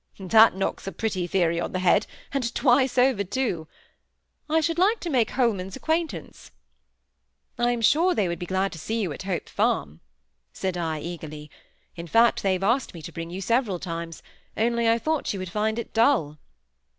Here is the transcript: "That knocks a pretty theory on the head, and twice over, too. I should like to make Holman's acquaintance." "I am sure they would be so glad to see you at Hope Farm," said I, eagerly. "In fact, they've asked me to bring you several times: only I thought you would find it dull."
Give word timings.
"That 0.31 0.55
knocks 0.55 0.87
a 0.87 0.91
pretty 0.91 1.27
theory 1.27 1.59
on 1.61 1.73
the 1.73 1.77
head, 1.77 2.07
and 2.31 2.55
twice 2.55 2.97
over, 2.97 3.23
too. 3.23 3.67
I 4.49 4.59
should 4.59 4.79
like 4.79 4.99
to 5.01 5.11
make 5.11 5.29
Holman's 5.29 5.75
acquaintance." 5.75 6.49
"I 7.59 7.69
am 7.71 7.81
sure 7.81 8.15
they 8.15 8.27
would 8.27 8.39
be 8.39 8.47
so 8.47 8.47
glad 8.47 8.71
to 8.71 8.79
see 8.79 8.99
you 8.99 9.13
at 9.13 9.21
Hope 9.21 9.47
Farm," 9.47 9.99
said 10.53 10.75
I, 10.75 10.99
eagerly. 11.01 11.51
"In 11.95 12.07
fact, 12.07 12.41
they've 12.41 12.63
asked 12.63 12.95
me 12.95 13.03
to 13.03 13.11
bring 13.11 13.29
you 13.29 13.41
several 13.41 13.77
times: 13.77 14.23
only 14.57 14.89
I 14.89 14.97
thought 14.97 15.31
you 15.33 15.37
would 15.39 15.51
find 15.51 15.77
it 15.77 15.93
dull." 15.93 16.39